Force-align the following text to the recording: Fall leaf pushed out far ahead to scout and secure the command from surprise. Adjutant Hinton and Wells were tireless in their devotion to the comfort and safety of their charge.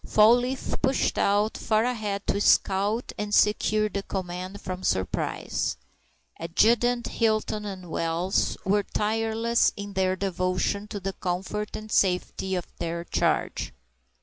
Fall 0.03 0.35
leaf 0.35 0.73
pushed 0.81 1.19
out 1.19 1.55
far 1.55 1.83
ahead 1.83 2.25
to 2.25 2.41
scout 2.41 3.11
and 3.19 3.31
secure 3.35 3.87
the 3.87 4.01
command 4.01 4.59
from 4.59 4.81
surprise. 4.83 5.77
Adjutant 6.39 7.05
Hinton 7.07 7.65
and 7.65 7.87
Wells 7.87 8.57
were 8.65 8.81
tireless 8.81 9.71
in 9.77 9.93
their 9.93 10.15
devotion 10.15 10.87
to 10.87 10.99
the 10.99 11.13
comfort 11.13 11.75
and 11.75 11.91
safety 11.91 12.55
of 12.55 12.65
their 12.79 13.03
charge. 13.03 13.73